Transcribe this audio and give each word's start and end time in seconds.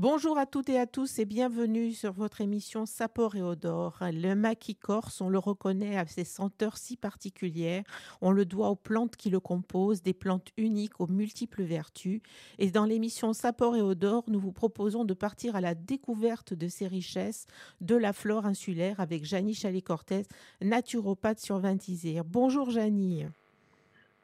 Bonjour 0.00 0.38
à 0.38 0.46
toutes 0.46 0.68
et 0.68 0.78
à 0.78 0.86
tous 0.86 1.18
et 1.18 1.24
bienvenue 1.24 1.92
sur 1.92 2.12
votre 2.12 2.40
émission 2.40 2.86
Sapor 2.86 3.34
et 3.34 3.42
Odor. 3.42 3.98
Le 4.00 4.34
maquis 4.34 4.76
corse, 4.76 5.20
on 5.20 5.28
le 5.28 5.40
reconnaît 5.40 5.98
à 5.98 6.06
ses 6.06 6.22
senteurs 6.22 6.76
si 6.76 6.96
particulières. 6.96 7.82
On 8.20 8.30
le 8.30 8.44
doit 8.44 8.68
aux 8.68 8.76
plantes 8.76 9.16
qui 9.16 9.28
le 9.28 9.40
composent, 9.40 10.00
des 10.00 10.12
plantes 10.12 10.50
uniques 10.56 11.00
aux 11.00 11.08
multiples 11.08 11.64
vertus. 11.64 12.20
Et 12.58 12.70
dans 12.70 12.84
l'émission 12.84 13.32
Sapor 13.32 13.74
et 13.74 13.82
Odor, 13.82 14.22
nous 14.28 14.38
vous 14.38 14.52
proposons 14.52 15.04
de 15.04 15.14
partir 15.14 15.56
à 15.56 15.60
la 15.60 15.74
découverte 15.74 16.54
de 16.54 16.68
ces 16.68 16.86
richesses 16.86 17.46
de 17.80 17.96
la 17.96 18.12
flore 18.12 18.46
insulaire 18.46 19.00
avec 19.00 19.24
Janie 19.24 19.54
Chalet-Cortez, 19.54 20.22
naturopathe 20.62 21.40
sur 21.40 21.58
Vintisère. 21.58 22.24
Bonjour 22.24 22.70
Janie. 22.70 23.26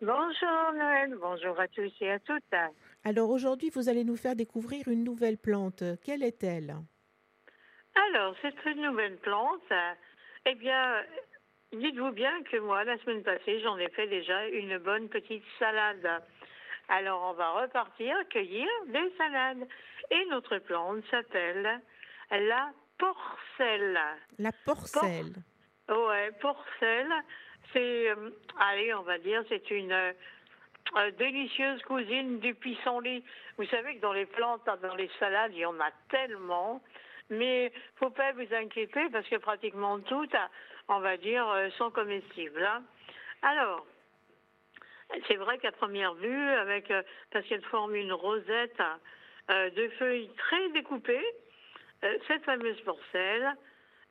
Bonjour 0.03 0.73
Noël, 0.75 1.15
bonjour 1.21 1.59
à 1.59 1.69
tous 1.69 1.93
et 2.01 2.11
à 2.11 2.19
toutes. 2.19 2.43
Alors 3.05 3.31
aujourd'hui, 3.31 3.71
vous 3.71 3.89
allez 3.89 4.03
nous 4.03 4.17
faire 4.17 4.35
découvrir 4.35 4.89
une 4.89 5.05
nouvelle 5.05 5.39
plante. 5.39 5.85
Quelle 6.05 6.25
est-elle? 6.25 6.75
Alors, 7.95 8.35
cette 8.43 8.77
nouvelle 8.77 9.17
plante, 9.19 9.73
eh 10.47 10.55
bien, 10.57 11.01
dites-vous 11.73 12.11
bien 12.11 12.43
que 12.51 12.57
moi, 12.59 12.83
la 12.83 12.99
semaine 12.99 13.23
passée, 13.23 13.61
j'en 13.61 13.79
ai 13.79 13.89
fait 13.91 14.09
déjà 14.09 14.49
une 14.49 14.79
bonne 14.79 15.09
petite 15.09 15.45
salade. 15.61 16.23
Alors, 16.89 17.31
on 17.31 17.35
va 17.35 17.63
repartir 17.63 18.17
cueillir 18.31 18.67
des 18.89 19.13
salades. 19.17 19.67
Et 20.11 20.25
notre 20.29 20.59
plante 20.59 21.05
s'appelle 21.11 21.81
la 22.31 22.73
porcelle. 22.99 23.99
La 24.39 24.53
porcelle. 24.65 25.35
ouais, 25.89 26.33
porcelle. 26.41 27.13
C'est, 27.73 28.11
euh, 28.11 28.31
allez, 28.59 28.95
on 28.95 29.03
va 29.03 29.19
dire, 29.19 29.43
c'est 29.49 29.71
une 29.71 29.93
euh, 29.93 31.11
délicieuse 31.19 31.83
cousine 31.83 32.39
du 32.41 32.55
pissenlit. 32.55 33.25
Vous 33.57 33.67
savez 33.67 33.97
que 33.97 34.01
dans 34.01 34.13
les 34.13 34.27
plantes, 34.27 34.63
dans 34.83 34.95
les 34.95 35.11
salades, 35.19 35.53
il 35.55 35.61
y 35.61 35.67
en 35.67 35.79
a 35.81 35.91
tellement. 36.11 36.83
Mais 37.31 37.73
faut 37.97 38.11
pas 38.11 38.33
vous 38.33 38.55
inquiéter 38.55 39.09
parce 39.11 39.27
que 39.29 39.37
pratiquement 39.37 39.99
toutes, 40.01 40.37
on 40.89 41.01
va 41.01 41.17
dire, 41.17 41.49
euh, 41.49 41.71
sont 41.79 41.91
comestibles. 41.91 42.65
Hein. 42.65 42.83
Alors, 43.43 43.87
c'est 45.27 45.37
vrai 45.37 45.59
qu'à 45.59 45.73
première 45.73 46.15
vue, 46.15 46.51
avec 46.51 46.93
parce 47.31 47.47
qu'elle 47.47 47.65
forme 47.65 47.95
une 47.95 48.13
rosette 48.13 48.83
de 49.49 49.89
feuilles 49.99 50.31
très 50.37 50.71
découpées, 50.71 51.27
cette 52.27 52.43
fameuse 52.45 52.81
porcelle 52.81 53.55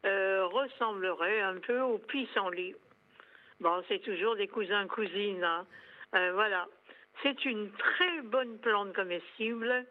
ressemblerait 0.04 1.42
un 1.42 1.58
peu 1.58 1.82
au 1.82 1.98
pissenlit. 1.98 2.76
Bon, 3.60 3.84
c'est 3.88 4.00
toujours 4.00 4.36
des 4.36 4.48
cousins-cousines. 4.48 5.44
Hein. 5.44 5.66
Euh, 6.16 6.32
voilà. 6.34 6.68
C'est 7.22 7.46
une 7.46 7.72
très 7.72 8.22
bonne 8.24 8.60
plante 8.60 8.94
comestible 8.94 9.86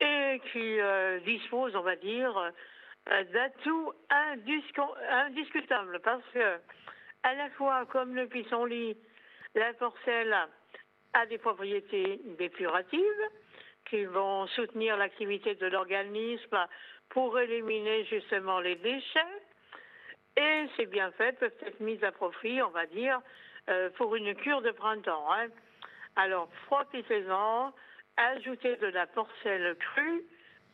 et 0.00 0.40
qui 0.52 0.80
euh, 0.80 1.20
dispose, 1.20 1.76
on 1.76 1.82
va 1.82 1.96
dire, 1.96 2.36
euh, 3.10 3.24
d'atouts 3.24 3.92
indiscutables 4.10 6.00
parce 6.00 6.24
que, 6.32 6.58
à 7.22 7.34
la 7.34 7.50
fois, 7.50 7.86
comme 7.86 8.14
le 8.14 8.26
pissenlit, 8.26 8.96
la 9.54 9.72
porcelle 9.74 10.36
a 11.12 11.26
des 11.26 11.38
propriétés 11.38 12.20
dépuratives 12.38 13.28
qui 13.88 14.04
vont 14.04 14.46
soutenir 14.48 14.96
l'activité 14.96 15.54
de 15.54 15.66
l'organisme 15.66 16.66
pour 17.10 17.38
éliminer 17.38 18.04
justement 18.06 18.60
les 18.60 18.76
déchets. 18.76 19.20
Et 20.36 20.66
ces 20.76 20.86
bienfaits 20.86 21.38
peuvent 21.38 21.52
être 21.66 21.80
mis 21.80 22.02
à 22.04 22.10
profit, 22.10 22.60
on 22.62 22.70
va 22.70 22.86
dire, 22.86 23.20
euh, 23.68 23.90
pour 23.96 24.16
une 24.16 24.34
cure 24.34 24.62
de 24.62 24.72
printemps. 24.72 25.32
Hein. 25.32 25.48
Alors, 26.16 26.48
frottez-en, 26.66 27.72
ajoutez 28.16 28.76
de 28.76 28.86
la 28.88 29.06
porcelle 29.06 29.76
crue 29.78 30.24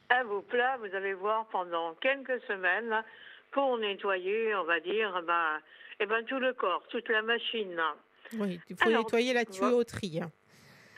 à 0.09 0.25
vos 0.25 0.43
plats, 0.43 0.77
vous 0.79 0.95
allez 0.95 1.15
voir, 1.15 1.47
pendant 1.47 1.95
quelques 1.95 2.43
semaines, 2.45 3.05
pour 3.53 3.79
nettoyer, 3.79 4.55
on 4.55 4.65
va 4.65 4.81
dire, 4.81 5.23
ben, 5.27 5.61
eh 6.01 6.07
ben, 6.07 6.25
tout 6.25 6.39
le 6.39 6.53
corps, 6.53 6.83
toute 6.89 7.09
la 7.09 7.23
machine. 7.23 7.81
Oui, 8.35 8.61
il 8.69 8.77
faut 8.77 8.91
nettoyer 8.91 9.35
la 9.35 9.45
tuyauterie. 9.45 10.21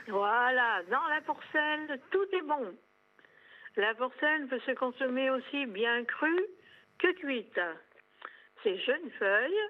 Voilà, 0.09 0.83
dans 0.91 1.06
la 1.09 1.21
porcelle, 1.21 2.00
tout 2.11 2.27
est 2.33 2.43
bon. 2.43 2.75
La 3.77 3.94
porcelle 3.94 4.47
peut 4.49 4.61
se 4.67 4.73
consommer 4.73 5.31
aussi 5.31 5.67
bien 5.67 6.05
crue 6.05 6.47
que 6.99 7.12
cuite 7.15 7.61
ces 8.62 8.78
jeunes 8.78 9.11
feuilles, 9.19 9.69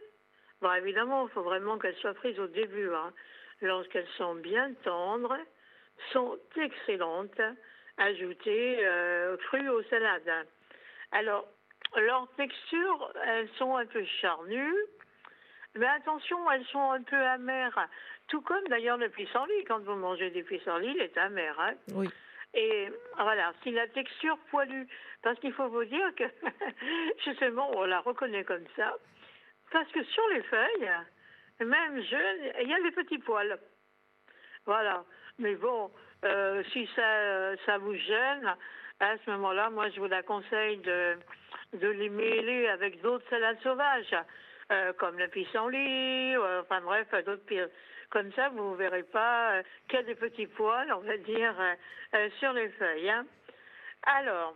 bon, 0.60 0.72
évidemment, 0.72 1.26
il 1.26 1.30
faut 1.32 1.42
vraiment 1.42 1.78
qu'elles 1.78 1.97
soient 1.97 2.14
prises 2.14 2.38
au 2.38 2.47
début. 2.47 2.92
Hein. 2.92 3.12
Lorsqu'elles 3.60 4.08
sont 4.16 4.34
bien 4.34 4.72
tendres, 4.84 5.36
sont 6.12 6.38
excellentes, 6.56 7.41
ajoutées 7.98 8.78
euh, 8.84 9.36
crues 9.36 9.69
aux 9.69 9.82
salades. 9.84 10.47
Alors, 11.12 11.47
leur 11.97 12.28
texture, 12.36 13.12
elles 13.26 13.48
sont 13.58 13.76
un 13.76 13.86
peu 13.86 14.04
charnues, 14.20 14.76
mais 15.74 15.86
attention, 15.86 16.50
elles 16.50 16.64
sont 16.66 16.91
un 16.91 17.03
peu 17.03 17.16
amères. 17.16 17.88
Tout 18.28 18.41
comme 18.41 18.66
d'ailleurs 18.69 18.97
le 18.97 19.09
pissenlit. 19.09 19.64
Quand 19.66 19.80
vous 19.80 19.94
mangez 19.94 20.30
des 20.30 20.42
pissenlits, 20.42 20.94
il 20.97 21.03
est 21.03 21.16
amer. 21.19 21.59
Hein. 21.60 21.74
Oui. 21.94 22.09
Et 22.54 22.88
voilà, 23.16 23.52
si 23.62 23.70
la 23.70 23.88
texture 23.88 24.38
poilue, 24.50 24.86
parce 25.22 25.38
qu'il 25.40 25.52
faut 25.52 25.68
vous 25.68 25.84
dire 25.84 26.14
que 26.16 26.24
justement 27.24 27.70
on 27.74 27.84
la 27.84 28.00
reconnaît 28.00 28.44
comme 28.44 28.66
ça, 28.76 28.94
parce 29.70 29.90
que 29.92 30.04
sur 30.04 30.28
les 30.28 30.42
feuilles, 30.42 30.91
même 31.60 32.02
jeunes, 32.02 32.52
il 32.60 32.68
y 32.68 32.74
a 32.74 32.82
des 32.82 32.91
petits 32.91 33.18
poils. 33.18 33.58
Voilà. 34.66 35.04
Mais 35.38 35.54
bon, 35.54 35.91
euh, 36.24 36.62
si 36.72 36.88
ça, 36.94 37.56
ça 37.64 37.78
vous 37.78 37.94
gêne, 37.94 38.54
à 39.00 39.16
ce 39.24 39.30
moment-là, 39.30 39.70
moi 39.70 39.88
je 39.91 40.00
vous 40.00 40.06
la 40.06 40.22
conseille 40.22 40.76
de, 40.78 41.16
de 41.74 41.88
les 41.88 42.08
mêler 42.08 42.68
avec 42.68 43.00
d'autres 43.00 43.28
salades 43.30 43.60
sauvages, 43.62 44.14
euh, 44.70 44.92
comme 44.94 45.18
le 45.18 45.28
pissenlit, 45.28 46.36
euh, 46.36 46.62
enfin 46.62 46.80
bref, 46.82 47.08
d'autres 47.24 47.70
comme 48.12 48.30
ça, 48.34 48.50
vous 48.50 48.72
ne 48.72 48.76
verrez 48.76 49.04
pas 49.04 49.54
euh, 49.54 49.62
qu'il 49.88 49.98
y 49.98 50.02
a 50.02 50.04
des 50.04 50.14
petits 50.14 50.46
poils, 50.46 50.92
on 50.92 51.00
va 51.00 51.16
dire, 51.16 51.58
euh, 51.58 51.74
euh, 52.14 52.30
sur 52.38 52.52
les 52.52 52.68
feuilles. 52.68 53.08
Hein. 53.08 53.26
Alors, 54.02 54.54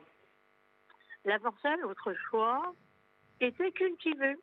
la 1.24 1.38
porcelle, 1.38 1.82
autrefois, 1.86 2.74
était 3.40 3.72
cultivée 3.72 4.36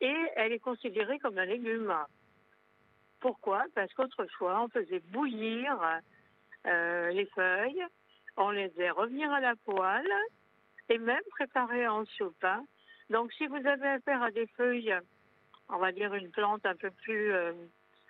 et 0.00 0.16
elle 0.36 0.52
est 0.52 0.60
considérée 0.60 1.18
comme 1.18 1.36
un 1.36 1.44
légume. 1.44 1.94
Pourquoi? 3.20 3.64
Parce 3.74 3.92
qu'autrefois, 3.92 4.62
on 4.62 4.68
faisait 4.68 5.00
bouillir 5.00 5.78
les 6.64 7.26
feuilles, 7.34 7.84
on 8.36 8.50
les 8.50 8.68
faisait 8.70 8.90
revenir 8.90 9.30
à 9.32 9.40
la 9.40 9.54
poêle 9.56 10.12
et 10.88 10.98
même 10.98 11.22
préparer 11.30 11.86
en 11.88 12.04
soupe. 12.04 12.44
Hein. 12.44 12.64
Donc, 13.08 13.32
si 13.32 13.46
vous 13.46 13.66
avez 13.66 13.88
affaire 13.88 14.22
à 14.22 14.30
des 14.30 14.46
feuilles, 14.48 14.94
on 15.68 15.78
va 15.78 15.92
dire 15.92 16.12
une 16.14 16.30
plante 16.30 16.66
un 16.66 16.76
peu 16.76 16.90
plus 16.90 17.32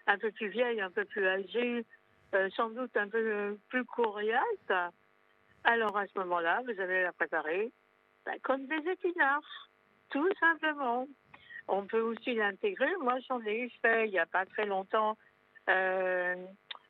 un 0.07 0.19
peu 0.19 0.31
plus 0.31 0.49
vieille, 0.49 0.81
un 0.81 0.91
peu 0.91 1.05
plus 1.05 1.27
âgée, 1.27 1.85
euh, 2.35 2.49
sans 2.51 2.71
doute 2.71 2.97
un 2.97 3.09
peu 3.09 3.59
plus 3.69 3.85
coriace, 3.85 4.93
alors 5.65 5.97
à 5.97 6.07
ce 6.07 6.19
moment-là, 6.21 6.63
vous 6.65 6.81
allez 6.81 7.03
la 7.03 7.13
préparer 7.13 7.73
ben, 8.25 8.39
comme 8.43 8.67
des 8.67 8.91
épinards, 8.91 9.71
tout 10.11 10.29
simplement. 10.39 11.07
On 11.69 11.87
peut 11.87 12.01
aussi 12.01 12.35
l'intégrer. 12.35 12.91
Moi, 13.01 13.19
j'en 13.29 13.41
ai 13.43 13.69
fait 13.83 14.07
il 14.07 14.13
n'y 14.13 14.19
a 14.19 14.27
pas 14.27 14.47
très 14.47 14.67
longtemps 14.67 15.17
euh, 15.69 16.37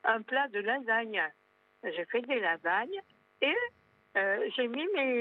un 0.05 0.23
plat 0.23 0.49
de 0.49 0.59
lasagne. 0.61 1.23
J'ai 1.83 2.05
fait 2.07 2.23
des 2.23 2.41
lasagnes 2.41 3.01
et 3.41 3.55
euh, 4.17 4.49
j'ai 4.57 4.69
mis 4.69 4.87
mes, 4.95 5.21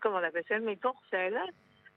comment 0.00 0.16
on 0.16 0.22
appelle 0.22 0.44
ça, 0.48 0.58
mes 0.58 0.76
porcelles 0.76 1.40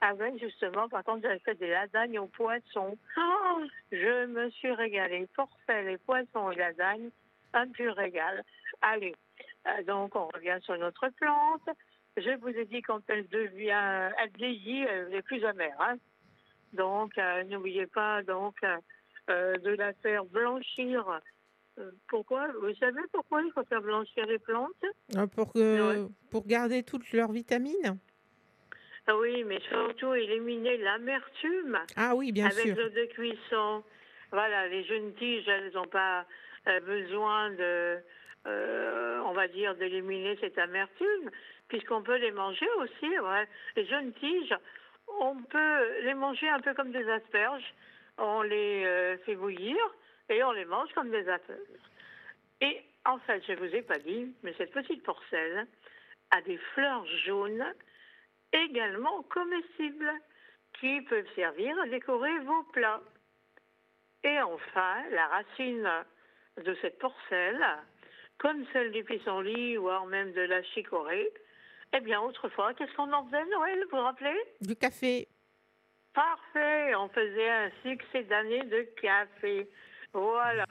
avec 0.00 0.38
justement, 0.38 0.88
par 0.88 1.04
contre, 1.04 1.22
j'avais 1.22 1.38
fait 1.40 1.54
des 1.54 1.68
lasagnes 1.68 2.18
au 2.18 2.26
poisson. 2.26 2.96
Oh, 3.16 3.62
je 3.90 4.26
me 4.26 4.50
suis 4.50 4.72
régalée. 4.72 5.26
Forfait, 5.34 5.84
les 5.84 5.98
poissons 5.98 6.50
et 6.50 6.56
lasagnes, 6.56 7.10
un 7.54 7.68
pur 7.68 7.94
régal. 7.94 8.44
Allez, 8.82 9.14
euh, 9.66 9.82
donc 9.84 10.14
on 10.14 10.28
revient 10.28 10.58
sur 10.62 10.76
notre 10.78 11.08
plante. 11.10 11.68
Je 12.16 12.36
vous 12.40 12.48
ai 12.48 12.64
dit 12.66 12.82
quand 12.82 13.00
elle 13.08 13.26
devient, 13.28 14.10
elle 14.18 14.30
vieillit, 14.36 14.82
elle 14.82 15.14
est 15.14 15.22
plus 15.22 15.44
amère. 15.44 15.80
Hein. 15.80 15.96
Donc, 16.72 17.16
euh, 17.18 17.44
n'oubliez 17.44 17.86
pas 17.86 18.22
donc 18.22 18.56
euh, 18.62 19.56
de 19.58 19.70
la 19.70 19.92
faire 19.94 20.24
blanchir. 20.24 21.20
Pourquoi? 22.08 22.48
Vous 22.62 22.74
savez 22.76 23.02
pourquoi 23.12 23.42
il 23.42 23.52
faut 23.52 23.64
faire 23.64 23.82
blanchir 23.82 24.24
les 24.26 24.38
plantes? 24.38 24.70
Pour, 25.34 25.52
pour 26.30 26.46
garder 26.46 26.82
toutes 26.82 27.12
leurs 27.12 27.32
vitamines? 27.32 27.74
ah 27.84 28.15
oui, 29.14 29.44
mais 29.44 29.60
surtout 29.60 30.14
éliminer 30.14 30.78
l'amertume. 30.78 31.78
Ah 31.96 32.14
oui, 32.14 32.32
bien 32.32 32.46
avec 32.46 32.58
sûr. 32.58 32.72
Avec 32.72 32.84
l'eau 32.84 33.00
de 33.00 33.06
cuisson. 33.06 33.84
Voilà, 34.32 34.66
les 34.68 34.84
jeunes 34.84 35.14
tiges, 35.14 35.48
elles 35.48 35.72
n'ont 35.72 35.86
pas 35.86 36.26
euh, 36.66 36.80
besoin 36.80 37.50
de, 37.50 37.98
euh, 38.46 39.20
on 39.24 39.32
va 39.32 39.46
dire, 39.46 39.76
d'éliminer 39.76 40.36
cette 40.40 40.58
amertume, 40.58 41.30
puisqu'on 41.68 42.02
peut 42.02 42.16
les 42.16 42.32
manger 42.32 42.68
aussi. 42.78 43.06
Les 43.76 43.86
jeunes 43.86 44.12
tiges, 44.14 44.54
on 45.20 45.36
peut 45.36 46.00
les 46.02 46.14
manger 46.14 46.48
un 46.48 46.60
peu 46.60 46.74
comme 46.74 46.90
des 46.90 47.08
asperges. 47.08 47.74
On 48.18 48.42
les 48.42 48.84
euh, 48.84 49.18
fait 49.18 49.36
bouillir 49.36 49.76
et 50.28 50.42
on 50.42 50.52
les 50.52 50.64
mange 50.64 50.92
comme 50.94 51.10
des 51.10 51.28
asperges. 51.28 51.60
Et 52.60 52.82
en 53.04 53.18
fait, 53.18 53.42
je 53.46 53.52
ne 53.52 53.58
vous 53.58 53.74
ai 53.74 53.82
pas 53.82 53.98
dit, 53.98 54.34
mais 54.42 54.54
cette 54.58 54.72
petite 54.72 55.02
porcelle, 55.04 55.66
a 56.30 56.40
des 56.40 56.56
fleurs 56.74 57.06
jaunes 57.24 57.64
également 58.52 59.22
comestibles 59.24 60.12
qui 60.80 61.00
peuvent 61.02 61.34
servir 61.34 61.78
à 61.80 61.86
décorer 61.88 62.38
vos 62.40 62.62
plats. 62.64 63.00
Et 64.24 64.40
enfin, 64.40 65.08
la 65.10 65.26
racine 65.28 65.90
de 66.64 66.76
cette 66.80 66.98
porcelle, 66.98 67.64
comme 68.38 68.64
celle 68.72 68.92
du 68.92 69.04
pissenlit 69.04 69.78
ou 69.78 69.88
même 70.06 70.32
de 70.32 70.42
la 70.42 70.62
chicorée, 70.62 71.32
eh 71.92 72.00
bien, 72.00 72.20
autrefois, 72.20 72.74
qu'est-ce 72.74 72.92
qu'on 72.94 73.12
en 73.12 73.24
faisait, 73.26 73.44
Noël, 73.46 73.78
vous 73.90 73.96
vous 73.96 74.02
rappelez? 74.02 74.36
Du 74.60 74.76
café. 74.76 75.28
Parfait, 76.12 76.94
on 76.94 77.08
faisait 77.08 77.48
un 77.48 77.70
succès 77.82 78.24
d'années 78.24 78.64
de 78.64 78.82
café. 79.00 79.68
Voilà. 80.12 80.66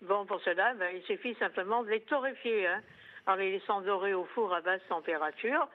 Bon, 0.00 0.26
pour 0.26 0.40
cela, 0.42 0.74
ben, 0.74 0.94
il 0.94 1.02
suffit 1.02 1.34
simplement 1.34 1.82
de 1.82 1.90
les 1.90 2.00
torréfier 2.02 2.66
hein, 2.66 2.82
en 3.26 3.34
les 3.34 3.52
laissant 3.52 3.80
dorer 3.80 4.14
au 4.14 4.24
four 4.26 4.54
à 4.54 4.60
basse 4.60 4.82
température 4.88 5.68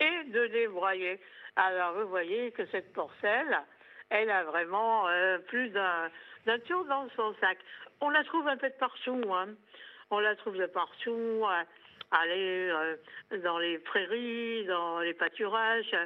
et 0.00 0.24
de 0.30 0.40
les 0.40 0.68
broyer. 0.68 1.18
Alors, 1.56 1.94
vous 1.94 2.08
voyez 2.08 2.52
que 2.52 2.66
cette 2.66 2.92
porcelle, 2.92 3.58
elle 4.10 4.30
a 4.30 4.44
vraiment 4.44 5.08
euh, 5.08 5.38
plus 5.38 5.70
d'un 5.70 6.58
tour 6.66 6.84
dans 6.84 7.08
son 7.16 7.34
sac. 7.40 7.58
On 8.00 8.10
la 8.10 8.24
trouve 8.24 8.46
un 8.46 8.56
peu 8.56 8.68
de 8.68 8.74
partout. 8.74 9.22
Hein. 9.32 9.48
On 10.10 10.18
la 10.18 10.36
trouve 10.36 10.56
de 10.58 10.66
partout. 10.66 11.10
Euh, 11.44 11.64
aller 12.12 12.70
euh, 12.70 12.96
dans 13.42 13.58
les 13.58 13.78
prairies, 13.78 14.64
dans 14.66 15.00
les 15.00 15.14
pâturages, 15.14 15.96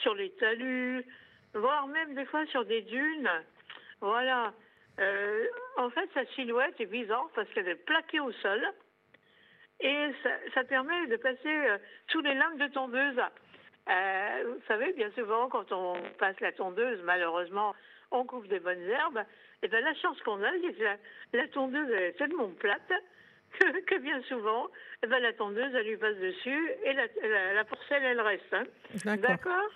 sur 0.00 0.14
les 0.14 0.30
talus, 0.32 1.04
voire 1.54 1.86
même 1.86 2.14
des 2.14 2.24
fois 2.24 2.46
sur 2.46 2.64
des 2.64 2.80
dunes. 2.82 3.30
Voilà. 4.00 4.52
en 5.76 5.90
fait, 5.90 6.08
sa 6.14 6.24
silhouette 6.34 6.80
est 6.80 6.86
bizarre 6.86 7.28
parce 7.34 7.48
qu'elle 7.50 7.68
est 7.68 7.84
plaquée 7.84 8.20
au 8.20 8.32
sol. 8.32 8.66
Et 9.80 10.12
ça, 10.54 10.64
permet 10.64 11.06
de 11.06 11.16
passer 11.16 11.78
sous 12.08 12.20
les 12.20 12.34
lames 12.34 12.58
de 12.58 12.66
tondeuse. 12.68 13.20
Euh, 13.88 14.44
vous 14.46 14.62
savez, 14.68 14.92
bien 14.92 15.10
souvent, 15.12 15.48
quand 15.48 15.72
on 15.72 15.94
passe 16.18 16.38
la 16.40 16.52
tondeuse, 16.52 17.00
malheureusement, 17.04 17.74
on 18.10 18.24
coupe 18.24 18.46
des 18.48 18.60
bonnes 18.60 18.82
herbes. 18.82 19.18
Et 19.62 19.66
eh 19.66 19.68
bien, 19.68 19.80
la 19.80 19.94
chance 19.94 20.20
qu'on 20.22 20.42
a, 20.42 20.50
c'est 20.52 20.74
que 20.74 21.36
la, 21.36 21.48
tondeuse 21.48 21.90
est 21.90 22.12
tellement 22.12 22.50
plate 22.50 22.92
que, 23.58 23.98
bien 23.98 24.22
souvent, 24.22 24.68
eh 25.02 25.06
ben, 25.06 25.18
la 25.20 25.32
tondeuse, 25.32 25.74
elle 25.74 25.86
lui 25.86 25.96
passe 25.96 26.16
dessus 26.16 26.70
et 26.84 26.92
la, 26.92 27.64
porcelle, 27.64 28.04
elle 28.04 28.20
reste. 28.20 28.54
Hein. 28.54 28.64
D'accord 29.16 29.70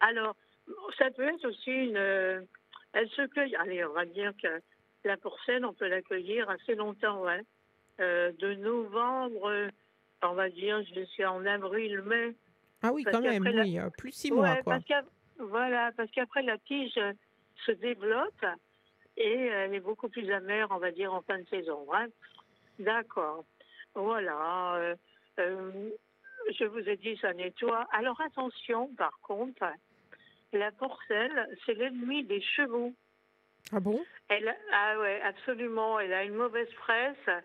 Alors, 0.00 0.36
ça 0.98 1.10
peut 1.10 1.26
être 1.26 1.44
aussi 1.46 1.70
une. 1.70 1.96
elle 1.96 3.08
se 3.10 3.26
cueille. 3.26 3.56
Allez, 3.56 3.84
on 3.84 3.92
va 3.92 4.04
dire 4.04 4.32
que 4.40 4.60
la 5.04 5.16
porcelle, 5.16 5.64
on 5.64 5.72
peut 5.72 5.88
l'accueillir 5.88 6.48
assez 6.50 6.74
longtemps. 6.74 7.26
Hein. 7.26 7.40
Euh, 8.00 8.32
de 8.38 8.54
novembre, 8.54 9.70
on 10.22 10.34
va 10.34 10.50
dire, 10.50 10.82
jusqu'en 10.94 11.44
avril, 11.46 12.02
mai. 12.02 12.34
Ah 12.82 12.92
oui, 12.92 13.04
quand 13.04 13.22
même, 13.22 13.42
oui, 13.42 13.78
euh, 13.78 13.88
plus 13.96 14.12
six 14.12 14.30
mois. 14.30 14.56
Quoi. 14.56 14.78
Parce 14.88 15.04
voilà, 15.38 15.92
parce 15.96 16.10
qu'après 16.10 16.42
la 16.42 16.58
tige 16.58 16.98
se 17.64 17.72
développe 17.72 18.44
et 19.16 19.46
elle 19.46 19.74
est 19.74 19.80
beaucoup 19.80 20.08
plus 20.08 20.30
amère, 20.30 20.68
on 20.70 20.78
va 20.78 20.90
dire, 20.90 21.12
en 21.12 21.22
fin 21.22 21.38
de 21.38 21.46
saison. 21.48 21.86
Hein. 21.92 22.06
D'accord. 22.78 23.44
Voilà. 23.94 24.74
Euh, 24.76 24.94
euh, 25.38 25.90
je 26.58 26.64
vous 26.64 26.88
ai 26.88 26.96
dit, 26.96 27.16
ça 27.16 27.32
nettoie. 27.32 27.86
Alors 27.92 28.20
attention, 28.20 28.88
par 28.96 29.18
contre, 29.22 29.64
la 30.52 30.70
porcelle, 30.72 31.48
c'est 31.64 31.74
l'ennemi 31.74 32.24
des 32.24 32.40
chevaux. 32.40 32.92
Ah 33.72 33.80
bon? 33.80 34.04
Elle, 34.28 34.54
Ah 34.72 34.98
ouais, 35.00 35.20
absolument. 35.22 35.98
Elle 35.98 36.12
a 36.12 36.24
une 36.24 36.34
mauvaise 36.34 36.72
presse 36.74 37.42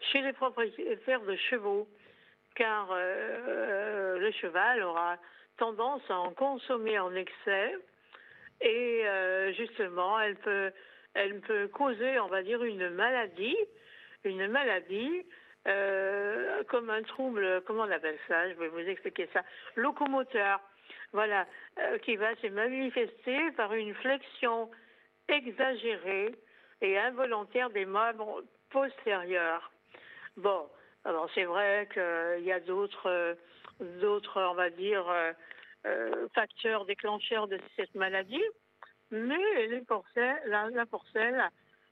chez 0.00 0.22
les 0.22 0.32
propriétaires 0.32 1.22
de 1.22 1.36
chevaux 1.36 1.88
car 2.54 2.90
euh, 2.92 2.96
euh, 2.98 4.18
le 4.18 4.30
cheval 4.32 4.82
aura 4.82 5.16
tendance 5.56 6.02
à 6.08 6.18
en 6.18 6.32
consommer 6.32 6.98
en 6.98 7.14
excès 7.14 7.74
et 8.60 9.02
euh, 9.06 9.52
justement, 9.54 10.20
elle 10.20 10.36
peut, 10.36 11.68
causer, 11.72 12.18
on 12.20 12.28
va 12.28 12.42
dire, 12.42 12.62
une 12.62 12.90
maladie, 12.90 13.56
une 14.24 14.48
maladie 14.48 15.24
comme 16.68 16.90
un 16.90 17.02
trouble, 17.02 17.62
comment 17.66 17.82
on 17.82 17.90
appelle 17.90 18.18
ça 18.28 18.48
Je 18.50 18.54
vais 18.54 18.68
vous 18.68 18.78
expliquer 18.80 19.28
ça. 19.32 19.42
Locomoteur, 19.76 20.60
voilà, 21.12 21.46
qui 22.02 22.16
va 22.16 22.34
se 22.36 22.46
manifester 22.48 23.50
par 23.56 23.72
une 23.74 23.94
flexion 23.94 24.70
exagérée 25.28 26.34
et 26.80 26.98
involontaire 26.98 27.70
des 27.70 27.86
membres 27.86 28.42
postérieurs. 28.70 29.69
Bon, 30.42 30.66
alors 31.04 31.28
c'est 31.34 31.44
vrai 31.44 31.86
qu'il 31.92 32.44
y 32.44 32.52
a 32.52 32.60
d'autres, 32.60 33.08
euh, 33.08 33.34
d'autres, 34.00 34.40
on 34.40 34.54
va 34.54 34.70
dire, 34.70 35.06
euh, 35.08 35.32
euh, 35.86 36.28
facteurs 36.34 36.86
déclencheurs 36.86 37.46
de 37.46 37.58
cette 37.76 37.94
maladie, 37.94 38.42
mais 39.10 39.66
les 39.66 39.82
porcelles, 39.82 40.40
la, 40.46 40.86
porcelle, 40.86 41.42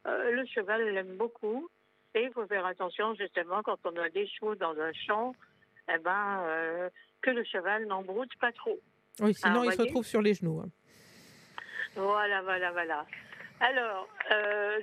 le 0.07 0.47
cheval 0.47 0.83
l'aime 0.95 1.17
beaucoup 1.17 1.69
et 2.15 2.23
il 2.23 2.33
faut 2.33 2.47
faire 2.47 2.65
attention 2.65 3.15
justement 3.15 3.63
quand 3.63 3.79
on 3.85 3.95
a 3.97 4.09
des 4.09 4.27
chevaux 4.27 4.55
dans 4.55 4.79
un 4.79 4.93
champ, 4.93 5.35
eh 5.93 5.99
ben, 5.99 6.91
que 7.21 7.31
le 7.31 7.45
cheval 7.45 7.87
n'embroute 7.87 8.35
pas 8.41 8.53
trop. 8.53 8.79
Oui, 9.21 9.35
sinon 9.35 9.65
il 9.65 9.73
se 9.73 9.83
retrouve 9.83 10.07
sur 10.07 10.23
les 10.23 10.35
genoux. 10.35 10.61
Hein. 10.61 10.71
Voilà, 11.97 12.41
voilà, 12.43 12.73
voilà. 12.73 13.07
Alors, 13.61 14.09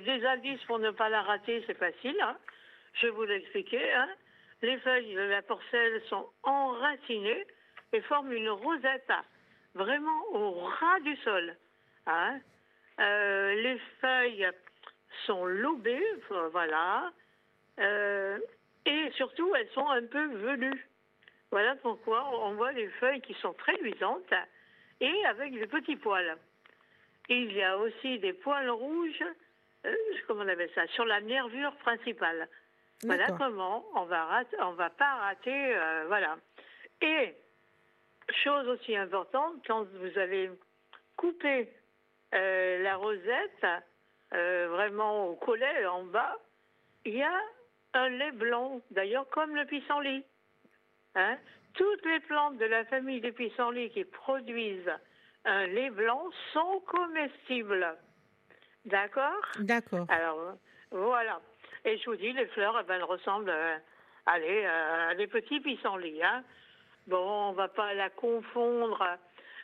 des 0.04 0.24
indices 0.26 0.62
pour 0.66 0.78
ne 0.78 0.90
pas 0.90 1.08
la 1.08 1.22
rater, 1.22 1.64
c'est 1.66 1.78
facile. 1.78 2.16
Hein. 2.20 2.36
Je 3.00 3.08
vous 3.08 3.24
l'expliquer. 3.24 3.92
Hein. 3.92 4.08
Les 4.62 4.78
feuilles 4.78 5.14
de 5.14 5.20
la 5.20 5.42
porcelle 5.42 6.02
sont 6.08 6.28
enracinées 6.42 7.46
et 7.92 8.00
forment 8.02 8.32
une 8.32 8.48
rosette 8.48 9.12
vraiment 9.74 10.24
au 10.32 10.52
ras 10.64 11.00
du 11.00 11.16
sol. 11.16 11.56
Hein. 12.06 12.40
Euh, 13.00 13.54
les 13.54 13.78
feuilles 14.00 14.48
sont 15.26 15.44
lobées, 15.44 16.02
voilà, 16.52 17.12
euh, 17.78 18.38
et 18.86 19.10
surtout 19.12 19.54
elles 19.54 19.68
sont 19.70 19.88
un 19.88 20.04
peu 20.06 20.26
velues. 20.36 20.86
Voilà 21.50 21.76
pourquoi 21.76 22.28
on 22.46 22.54
voit 22.54 22.72
les 22.72 22.88
feuilles 22.88 23.20
qui 23.20 23.34
sont 23.34 23.52
très 23.52 23.76
luisantes 23.76 24.32
et 25.00 25.26
avec 25.26 25.52
des 25.52 25.66
petits 25.66 25.96
poils. 25.96 26.36
Il 27.28 27.52
y 27.52 27.62
a 27.62 27.76
aussi 27.76 28.18
des 28.18 28.32
poils 28.32 28.70
rouges, 28.70 29.24
euh, 29.84 29.94
comment 30.26 30.44
on 30.44 30.48
appelle 30.48 30.70
ça, 30.74 30.86
sur 30.88 31.04
la 31.04 31.20
nervure 31.20 31.74
principale. 31.76 32.48
Voilà 33.02 33.26
comment 33.38 33.84
on 33.94 34.04
va 34.04 34.42
on 34.60 34.72
va 34.72 34.90
pas 34.90 35.14
rater, 35.16 35.76
euh, 35.76 36.04
voilà. 36.08 36.36
Et 37.02 37.34
chose 38.42 38.66
aussi 38.68 38.96
importante, 38.96 39.54
quand 39.66 39.84
vous 39.84 40.18
avez 40.18 40.50
coupé 41.16 41.68
euh, 42.34 42.82
la 42.82 42.96
rosette, 42.96 43.66
euh, 44.32 44.68
vraiment 44.70 45.28
au 45.28 45.36
collet 45.36 45.86
en 45.86 46.04
bas, 46.04 46.38
il 47.04 47.16
y 47.16 47.22
a 47.22 47.40
un 47.94 48.08
lait 48.08 48.32
blanc, 48.32 48.80
d'ailleurs 48.90 49.28
comme 49.30 49.54
le 49.54 49.64
pissenlit. 49.66 50.24
Hein. 51.14 51.36
Toutes 51.74 52.04
les 52.06 52.20
plantes 52.20 52.56
de 52.58 52.64
la 52.64 52.84
famille 52.86 53.20
des 53.20 53.32
pissenlits 53.32 53.90
qui 53.90 54.04
produisent 54.04 54.92
un 55.44 55.66
lait 55.66 55.90
blanc 55.90 56.24
sont 56.52 56.82
comestibles. 56.86 57.86
D'accord? 58.86 59.40
D'accord. 59.60 60.06
Alors, 60.08 60.56
voilà. 60.90 61.40
Et 61.86 61.98
je 61.98 62.10
vous 62.10 62.16
dis, 62.16 62.32
les 62.32 62.46
fleurs, 62.46 62.84
elles 62.88 63.04
ressemblent 63.04 63.48
euh, 63.48 63.76
allez, 64.26 64.64
euh, 64.66 65.26
petits 65.28 65.60
pissenlits. 65.60 66.20
Hein. 66.20 66.42
Bon, 67.06 67.50
on 67.50 67.52
va 67.52 67.68
pas 67.68 67.94
la 67.94 68.10
confondre 68.10 69.00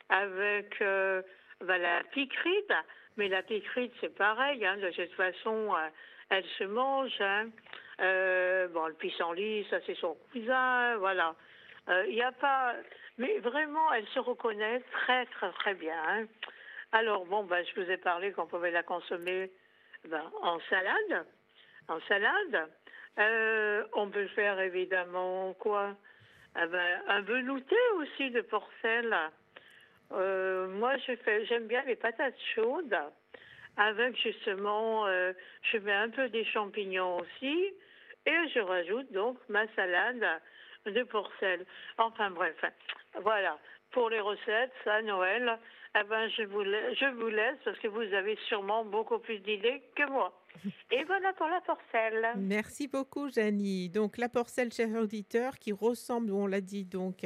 avec 0.07 0.81
euh, 0.81 1.21
ben, 1.59 1.81
la 1.81 2.01
picrite, 2.13 2.71
mais 3.17 3.27
la 3.27 3.43
picrite, 3.43 3.91
c'est 3.99 4.15
pareil. 4.15 4.65
Hein, 4.65 4.77
de 4.77 4.89
cette 4.91 5.11
façon, 5.15 5.75
elle 6.29 6.45
se 6.57 6.63
mange. 6.63 7.19
Hein. 7.19 7.47
bon, 8.69 8.87
le 8.87 8.95
pissenlit, 8.97 9.67
ça 9.69 9.79
c'est 9.85 9.95
son 9.95 10.15
cousin, 10.31 10.95
voilà. 10.99 11.35
Il 12.07 12.15
n'y 12.15 12.21
a 12.21 12.31
pas... 12.31 12.73
Mais 13.17 13.39
vraiment, 13.39 13.91
elle 13.91 14.07
se 14.07 14.19
reconnaît 14.19 14.79
très, 14.93 15.25
très, 15.25 15.51
très 15.51 15.73
bien. 15.73 16.25
Alors, 16.93 17.25
bon, 17.25 17.43
ben, 17.43 17.65
je 17.65 17.81
vous 17.81 17.91
ai 17.91 17.97
parlé 17.97 18.31
qu'on 18.31 18.47
pouvait 18.47 18.71
la 18.71 18.81
consommer 18.81 19.51
ben, 20.05 20.23
en 20.41 20.61
salade 20.69 21.25
en 21.87 21.99
salade. 22.07 22.69
Euh, 23.19 23.83
on 23.93 24.09
peut 24.09 24.27
faire 24.29 24.59
évidemment 24.59 25.53
quoi? 25.59 25.95
Ah 26.55 26.67
ben, 26.67 27.01
Un 27.07 27.21
velouté 27.21 27.75
aussi 27.97 28.31
de 28.31 28.41
porcelle. 28.41 29.15
Euh, 30.11 30.67
moi, 30.67 30.95
j'aime 31.49 31.67
bien 31.67 31.83
les 31.85 31.95
patates 31.95 32.39
chaudes 32.55 32.97
avec 33.77 34.15
justement, 34.21 35.07
euh, 35.07 35.33
je 35.71 35.77
mets 35.77 35.93
un 35.93 36.09
peu 36.09 36.29
des 36.29 36.45
champignons 36.45 37.17
aussi 37.17 37.73
et 38.25 38.47
je 38.53 38.59
rajoute 38.59 39.11
donc 39.11 39.37
ma 39.49 39.67
salade 39.75 40.25
de 40.85 41.03
porcelle. 41.03 41.65
Enfin 41.97 42.29
bref, 42.29 42.55
voilà. 43.21 43.57
Pour 43.93 44.09
les 44.09 44.19
recettes, 44.19 44.73
ça, 44.83 45.01
Noël, 45.01 45.57
eh 45.95 46.03
ben, 46.09 46.27
je, 46.29 46.43
vous 46.43 46.63
je 46.63 47.13
vous 47.15 47.29
laisse 47.29 47.57
parce 47.63 47.79
que 47.79 47.87
vous 47.87 48.13
avez 48.13 48.37
sûrement 48.47 48.83
beaucoup 48.83 49.19
plus 49.19 49.39
d'idées 49.39 49.81
que 49.95 50.09
moi. 50.09 50.33
Et 50.91 51.03
voilà 51.05 51.33
pour 51.33 51.47
la 51.47 51.61
porcelle. 51.61 52.27
Merci 52.37 52.87
beaucoup, 52.87 53.29
Janie. 53.29 53.89
Donc, 53.89 54.17
la 54.17 54.29
porcelle, 54.29 54.71
cher 54.73 54.89
auditeur, 54.95 55.57
qui 55.57 55.71
ressemble, 55.71 56.31
on 56.31 56.47
l'a 56.47 56.61
dit, 56.61 56.85
donc, 56.85 57.25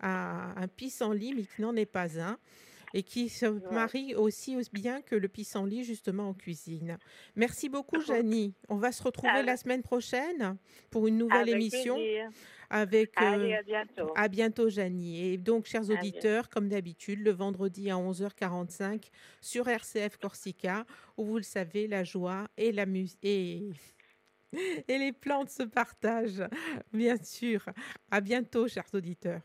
à 0.00 0.60
un 0.60 0.68
pissenlit, 0.68 1.34
mais 1.34 1.42
qui 1.42 1.62
n'en 1.62 1.74
est 1.76 1.90
pas 1.90 2.20
un 2.20 2.38
et 2.94 3.02
qui 3.02 3.28
se 3.28 3.46
marie 3.72 4.14
aussi 4.14 4.56
bien 4.72 5.02
que 5.02 5.14
le 5.14 5.28
pissenlit 5.28 5.84
justement 5.84 6.28
en 6.28 6.34
cuisine. 6.34 6.98
Merci 7.36 7.68
beaucoup, 7.68 8.00
Janie. 8.00 8.54
On 8.68 8.76
va 8.76 8.92
se 8.92 9.02
retrouver 9.02 9.42
la 9.42 9.56
semaine 9.56 9.82
prochaine 9.82 10.56
pour 10.90 11.06
une 11.06 11.18
nouvelle 11.18 11.48
émission. 11.48 11.98
Avec, 12.74 13.12
Allez, 13.16 13.52
euh, 13.52 13.58
à 13.58 13.62
bientôt. 13.62 14.12
À 14.16 14.28
bientôt, 14.28 14.70
Janie. 14.70 15.32
Et 15.32 15.36
donc, 15.36 15.66
chers 15.66 15.90
auditeurs, 15.90 16.48
comme 16.48 16.70
d'habitude, 16.70 17.20
le 17.20 17.30
vendredi 17.30 17.90
à 17.90 17.96
11h45 17.96 19.10
sur 19.42 19.68
RCF 19.68 20.16
Corsica, 20.16 20.86
où 21.18 21.26
vous 21.26 21.36
le 21.36 21.42
savez, 21.42 21.86
la 21.86 22.02
joie 22.02 22.48
et 22.56 22.72
la 22.72 22.86
musique. 22.86 23.18
Et... 23.22 23.68
et 24.88 24.98
les 24.98 25.12
plantes 25.12 25.50
se 25.50 25.62
partagent, 25.62 26.44
bien 26.92 27.16
sûr. 27.22 27.64
À 28.10 28.22
bientôt, 28.22 28.68
chers 28.68 28.88
auditeurs. 28.94 29.42